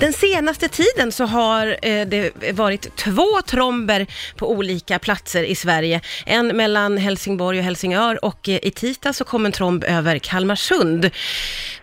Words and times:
Den 0.00 0.12
senaste 0.12 0.68
tiden 0.68 1.12
så 1.12 1.24
har 1.24 1.66
eh, 1.66 2.06
det 2.06 2.52
varit 2.52 2.96
två 2.96 3.42
tromber 3.50 4.06
på 4.38 4.50
olika 4.50 4.98
platser 4.98 5.42
i 5.42 5.54
Sverige. 5.54 6.00
En 6.26 6.56
mellan 6.56 6.96
Helsingborg 6.96 7.58
och 7.58 7.64
Helsingör 7.64 8.24
och 8.24 8.48
eh, 8.48 8.54
i 8.62 8.70
tisdag 8.70 9.12
så 9.12 9.24
kom 9.24 9.46
en 9.46 9.52
tromb 9.52 9.84
över 9.84 10.18
Kalmarsund. 10.18 11.10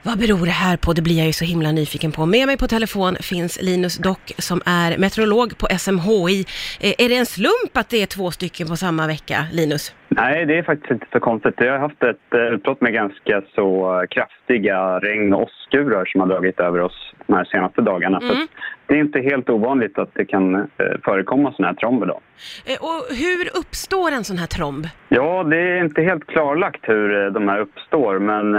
Vad 0.03 0.19
beror 0.19 0.45
det 0.45 0.51
här 0.51 0.77
på? 0.77 0.93
Det 0.93 1.01
blir 1.01 1.17
jag 1.17 1.27
ju 1.27 1.33
så 1.33 1.45
himla 1.45 1.71
nyfiken 1.71 2.11
på. 2.11 2.25
Med 2.25 2.47
mig 2.47 2.57
på 2.57 2.67
telefon 2.67 3.15
finns 3.15 3.61
Linus 3.61 3.97
Dock 3.97 4.31
som 4.37 4.61
är 4.65 4.97
meteorolog 4.97 5.57
på 5.57 5.67
SMHI. 5.77 6.45
Eh, 6.81 7.05
är 7.05 7.09
det 7.09 7.15
en 7.15 7.25
slump 7.25 7.73
att 7.73 7.89
det 7.89 8.01
är 8.01 8.05
två 8.05 8.31
stycken 8.31 8.67
på 8.67 8.75
samma 8.75 9.07
vecka, 9.07 9.45
Linus? 9.51 9.95
Nej, 10.07 10.45
det 10.45 10.57
är 10.57 10.63
faktiskt 10.63 10.91
inte 10.91 11.07
så 11.11 11.19
konstigt. 11.19 11.53
Jag 11.57 11.71
har 11.71 11.79
haft 11.79 12.03
ett 12.03 12.33
eh, 12.33 12.53
utbrott 12.53 12.81
med 12.81 12.93
ganska 12.93 13.41
så 13.55 13.99
eh, 14.01 14.07
kraftiga 14.07 14.99
regn 14.99 15.33
och 15.33 15.41
åskurar 15.41 16.05
som 16.05 16.21
har 16.21 16.27
dragit 16.27 16.59
över 16.59 16.81
oss 16.81 17.13
de 17.33 17.37
här 17.37 17.45
senaste 17.45 17.81
dagarna. 17.81 18.17
Mm. 18.17 18.35
Så 18.35 18.47
det 18.87 18.93
är 18.93 18.99
inte 18.99 19.19
helt 19.19 19.49
ovanligt 19.49 19.97
att 19.97 20.09
det 20.13 20.25
kan 20.25 20.55
eh, 20.55 20.65
förekomma 21.03 21.51
sådana 21.51 21.67
här 21.67 21.75
tromber 21.75 22.07
då. 22.07 22.19
Eh, 22.65 22.77
Och 22.81 23.15
hur 23.15 23.59
uppstår 23.59 24.11
en 24.11 24.23
sån 24.23 24.37
här 24.37 24.47
tromb? 24.47 24.87
Ja, 25.09 25.43
det 25.43 25.57
är 25.57 25.83
inte 25.83 26.01
helt 26.01 26.27
klarlagt 26.27 26.89
hur 26.89 27.25
eh, 27.25 27.31
de 27.31 27.47
här 27.47 27.59
uppstår 27.59 28.19
men 28.19 28.51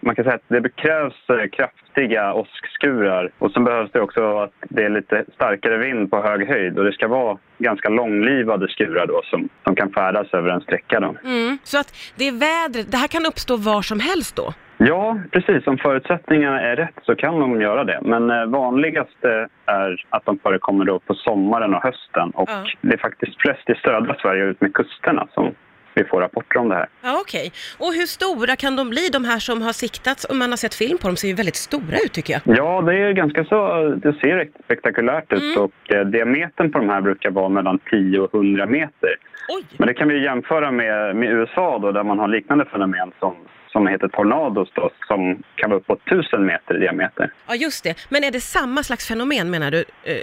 man 0.00 0.14
kan 0.14 0.24
säga 0.24 0.34
att 0.34 0.48
det 0.48 0.76
krävs 0.76 1.14
kraftiga 1.52 2.34
åskskurar 2.34 3.30
och 3.38 3.50
så 3.50 3.60
behövs 3.60 3.90
det 3.92 4.00
också 4.00 4.38
att 4.38 4.52
det 4.68 4.82
är 4.84 4.90
lite 4.90 5.24
starkare 5.34 5.76
vind 5.78 6.10
på 6.10 6.22
hög 6.22 6.48
höjd 6.48 6.78
och 6.78 6.84
det 6.84 6.92
ska 6.92 7.08
vara 7.08 7.38
ganska 7.58 7.88
långlivade 7.88 8.68
skurar 8.68 9.06
då 9.06 9.20
som, 9.24 9.48
som 9.64 9.76
kan 9.76 9.90
färdas 9.92 10.34
över 10.34 10.50
en 10.50 10.60
sträcka 10.60 11.00
då. 11.00 11.14
Mm. 11.24 11.58
Så 11.64 11.78
att 11.78 11.94
det 12.16 12.28
är 12.28 12.32
vädret, 12.32 12.92
det 12.92 12.96
här 12.96 13.08
kan 13.08 13.26
uppstå 13.26 13.56
var 13.56 13.82
som 13.82 14.00
helst 14.00 14.36
då? 14.36 14.54
Ja, 14.78 15.18
precis. 15.32 15.66
Om 15.66 15.78
förutsättningarna 15.78 16.60
är 16.60 16.76
rätt 16.76 16.98
så 17.02 17.14
kan 17.16 17.40
de 17.40 17.60
göra 17.60 17.84
det. 17.84 18.00
Men 18.02 18.30
eh, 18.30 18.46
vanligast 18.46 19.24
är 19.66 20.04
att 20.10 20.24
de 20.24 20.38
förekommer 20.38 20.84
då 20.84 20.98
på 20.98 21.14
sommaren 21.14 21.74
och 21.74 21.82
hösten. 21.82 22.30
Och 22.30 22.50
Ja. 22.50 22.64
det 22.80 22.92
är 22.94 22.98
faktiskt 22.98 23.40
flest 23.40 23.70
i 23.70 23.74
södra 23.74 24.14
Sverige 24.14 24.44
ut 24.44 24.60
med 24.60 24.74
kusterna 24.74 25.26
som 25.34 25.54
vi 25.94 26.04
får 26.04 26.20
rapporter 26.20 26.58
om 26.58 26.68
det 26.68 26.74
här. 26.74 26.86
Ja, 27.02 27.18
okej. 27.20 27.52
Och 27.78 27.92
hur 27.94 28.06
stora 28.06 28.56
kan 28.56 28.76
de 28.76 28.90
bli, 28.90 29.08
de 29.12 29.24
här 29.24 29.38
som 29.38 29.62
har 29.62 29.72
siktats? 29.72 30.26
Om 30.30 30.38
man 30.38 30.50
har 30.50 30.56
sett 30.56 30.74
film 30.74 30.98
på 30.98 31.06
dem 31.08 31.16
ser 31.16 31.28
ju 31.28 31.34
väldigt 31.34 31.56
stora 31.56 31.96
ut 32.04 32.12
tycker 32.12 32.32
jag. 32.32 32.56
Ja, 32.58 32.82
det 32.82 32.94
är 32.98 33.12
ganska 33.12 33.44
så, 33.44 33.88
det 34.02 34.12
ser 34.12 34.48
spektakulärt 34.64 35.32
ut 35.32 35.42
Mm. 35.42 35.62
och 35.64 35.94
eh, 35.94 36.04
diametern 36.06 36.72
på 36.72 36.78
de 36.78 36.88
här 36.88 37.00
brukar 37.00 37.30
vara 37.30 37.48
mellan 37.48 37.78
10 37.90 38.18
och 38.20 38.34
100 38.34 38.66
meter. 38.66 39.16
Oj! 39.48 39.64
Men 39.78 39.88
det 39.88 39.94
kan 39.94 40.08
vi 40.08 40.24
jämföra 40.24 40.70
med, 40.70 41.16
med 41.16 41.32
USA 41.32 41.78
då, 41.78 41.92
där 41.92 42.02
man 42.02 42.18
har 42.18 42.28
liknande 42.28 42.64
fenomen 42.64 43.12
som, 43.18 43.34
som 43.72 43.86
heter 43.86 44.08
tornados 44.08 44.68
då, 44.74 44.90
som 45.08 45.42
kan 45.54 45.70
vara 45.70 45.80
uppåt 45.80 46.00
1000 46.06 46.46
meter 46.46 46.76
i 46.76 46.80
diameter. 46.80 47.30
Ja, 47.46 47.54
just 47.54 47.84
det. 47.84 48.06
Men 48.08 48.24
är 48.24 48.30
det 48.30 48.40
samma 48.40 48.82
slags 48.82 49.08
fenomen 49.08 49.50
menar 49.50 49.70
du? 49.70 49.78
Eh, 49.78 50.16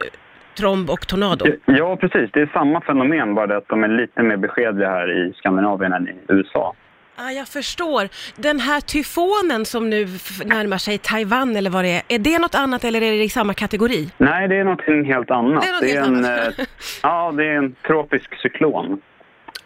tromb 0.58 0.90
och 0.90 1.08
tornado? 1.08 1.46
Ja, 1.66 1.96
precis. 1.98 2.30
Det 2.34 2.42
är 2.42 2.50
samma 2.54 2.82
fenomen, 2.82 3.36
bara 3.36 3.48
det 3.48 3.58
att 3.58 3.68
de 3.68 3.84
är 3.84 3.88
lite 3.88 4.24
mer 4.24 4.38
beskedliga 4.38 4.90
här 4.90 5.28
i 5.28 5.34
Skandinavien 5.34 5.94
än 5.94 6.08
i 6.08 6.16
USA. 6.28 6.74
Ja, 7.18 7.32
jag 7.32 7.48
förstår. 7.48 8.08
Den 8.42 8.60
här 8.60 8.82
tyfonen 8.82 9.66
som 9.66 9.90
nu 9.90 10.06
närmar 10.46 10.78
sig 10.78 10.98
Taiwan 10.98 11.56
eller 11.56 11.70
vad 11.70 11.84
det 11.84 11.90
är, 11.90 12.02
är 12.08 12.20
det 12.20 12.40
något 12.40 12.56
annat 12.56 12.84
eller 12.84 13.02
är 13.02 13.12
det 13.12 13.24
i 13.24 13.30
samma 13.30 13.54
kategori? 13.54 14.10
Nej, 14.18 14.48
det 14.48 14.56
är 14.56 14.64
någonting 14.64 15.06
helt 15.06 15.32
annat. 15.32 15.64
Det 15.64 15.70
är 15.70 15.74
något 15.74 15.84
helt 15.92 16.08
en, 16.08 16.26
annat. 16.26 16.60
eh, 16.60 16.66
ja, 17.04 17.32
det 17.38 17.46
är 17.46 17.56
en 17.58 17.76
tropisk 17.88 18.36
cyklon. 18.42 19.02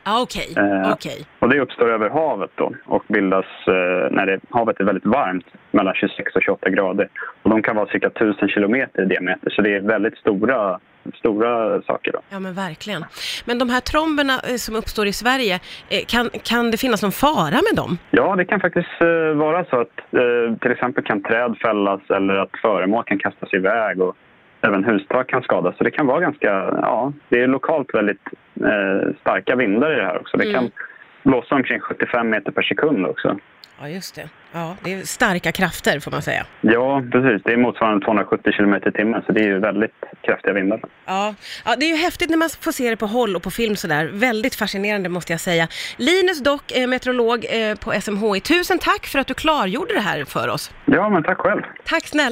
Ja, 0.07 0.21
okej. 0.21 0.53
Eh, 0.57 0.91
Okej. 0.91 1.25
Och 1.39 1.49
det 1.49 1.59
uppstår 1.59 1.89
över 1.89 2.09
havet 2.09 2.51
då 2.55 2.71
och 2.85 3.03
bildas 3.07 3.45
eh, 3.67 4.11
när 4.11 4.25
det, 4.25 4.39
havet 4.49 4.79
är 4.79 4.83
väldigt 4.83 5.05
varmt, 5.05 5.45
mellan 5.71 5.93
26 5.93 6.35
och 6.35 6.41
28 6.43 6.69
grader. 6.69 7.07
Och 7.43 7.49
de 7.49 7.61
kan 7.61 7.75
vara 7.75 7.87
cirka 7.87 8.07
1000 8.07 8.47
kilometer 8.49 9.01
i 9.01 9.05
diameter, 9.05 9.49
så 9.49 9.61
det 9.61 9.75
är 9.75 9.81
väldigt 9.81 10.17
stora, 10.17 10.79
stora 11.15 11.81
saker 11.81 12.11
då. 12.11 12.19
Ja, 12.29 12.39
men 12.39 12.53
verkligen. 12.53 13.05
Men 13.45 13.59
de 13.59 13.69
här 13.69 13.79
tromberna 13.81 14.33
eh, 14.33 14.55
som 14.55 14.75
uppstår 14.75 15.05
i 15.07 15.13
Sverige, 15.13 15.59
eh, 15.89 16.05
kan, 16.07 16.29
kan 16.43 16.71
det 16.71 16.77
finnas 16.77 17.01
någon 17.01 17.11
fara 17.11 17.59
med 17.67 17.75
dem? 17.75 17.97
Ja, 18.11 18.35
det 18.35 18.45
kan 18.45 18.59
faktiskt 18.59 19.01
eh, 19.01 19.37
vara 19.37 19.65
så 19.65 19.81
att 19.81 19.95
till 20.61 20.71
exempel 20.71 21.03
kan 21.03 21.23
träd 21.23 21.57
fällas 21.61 22.01
eller 22.09 22.35
att 22.35 22.57
föremål 22.61 23.03
kan 23.03 23.19
kastas 23.19 23.53
iväg 23.53 24.01
och 24.01 24.15
även 24.61 24.83
hustak 24.83 25.27
kan 25.29 25.41
skadas. 25.41 25.77
Så 25.77 25.83
det 25.83 25.91
kan 25.91 26.07
vara 26.07 26.19
ganska, 26.19 26.47
ja, 26.81 27.13
det 27.29 27.41
är 27.41 27.47
lokalt 27.47 27.93
väldigt 27.93 28.21
starka 29.21 29.55
vindar 29.55 29.91
i 29.93 29.95
det 29.95 30.05
här 30.05 30.21
också. 30.21 30.37
Det 30.37 30.43
Mm. 30.43 30.55
kan 30.55 30.71
blåsa 31.23 31.55
omkring 31.55 31.79
75 31.79 32.29
meter 32.29 32.51
per 32.51 32.61
sekund 32.61 33.05
också. 33.05 33.37
Ja, 33.81 33.89
just 33.89 34.15
det. 34.15 34.29
Ja, 34.51 34.75
det 34.83 34.93
är 34.93 35.01
starka 35.01 35.51
krafter 35.51 35.99
får 35.99 36.11
man 36.11 36.21
säga. 36.21 36.45
Ja, 36.61 37.03
precis. 37.11 37.43
Det 37.43 37.53
är 37.53 37.57
motsvarande 37.57 38.05
270 38.05 38.51
kilometer 38.51 38.89
i 38.89 38.91
timmen, 38.91 39.21
så 39.25 39.31
det 39.31 39.39
är 39.41 39.45
ju 39.45 39.59
väldigt 39.59 40.03
kraftiga 40.21 40.53
vindar. 40.53 40.79
Ja. 41.05 41.35
ja, 41.65 41.75
det 41.77 41.85
är 41.85 41.89
ju 41.89 41.95
häftigt 41.95 42.29
när 42.29 42.37
man 42.37 42.49
får 42.61 42.71
se 42.71 42.89
det 42.89 42.95
på 42.97 43.05
håll 43.05 43.35
och 43.35 43.43
på 43.43 43.51
film 43.51 43.75
sådär. 43.75 44.09
Väldigt 44.13 44.55
fascinerande 44.55 45.09
måste 45.09 45.33
jag 45.33 45.39
säga. 45.39 45.67
Linus 45.97 46.43
Dock, 46.43 46.71
eh, 46.77 46.87
meteorolog 46.87 47.45
eh, 47.49 47.75
på 47.75 47.91
SMHI. 48.01 48.39
Tusen 48.39 48.79
tack 48.79 49.05
för 49.05 49.19
att 49.19 49.27
du 49.27 49.33
klargjorde 49.33 49.93
det 49.93 49.99
här 49.99 50.25
för 50.25 50.47
oss. 50.49 50.71
Ja, 50.85 51.09
men 51.09 51.23
tack 51.23 51.37
själv. 51.37 51.61
Tack 51.85 52.07
snälla. 52.07 52.25